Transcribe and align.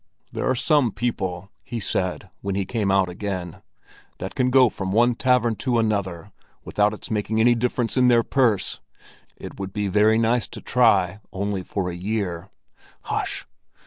"There 0.31 0.49
are 0.49 0.55
some 0.55 0.91
people," 0.91 1.51
he 1.61 1.79
said, 1.79 2.31
when 2.41 2.55
he 2.55 2.65
came 2.65 2.89
out 2.89 3.07
again, 3.07 3.61
"that 4.17 4.33
can 4.33 4.49
go 4.49 4.67
from 4.67 4.91
one 4.91 5.13
tavern 5.13 5.53
to 5.57 5.77
another 5.77 6.31
without 6.65 6.91
its 6.95 7.11
making 7.11 7.39
any 7.39 7.53
difference 7.53 7.95
in 7.95 8.07
their 8.07 8.23
purse. 8.23 8.79
It 9.37 9.59
would 9.59 9.73
be 9.73 9.89
nice 10.17 10.47
to 10.47 10.59
try—only 10.59 11.61
for 11.61 11.87
a 11.91 11.95
year. 11.95 12.49
Hush!" 13.03 13.45